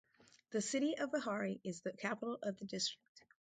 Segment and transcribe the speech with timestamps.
[0.49, 3.21] The city of Vehari is the capital of the district.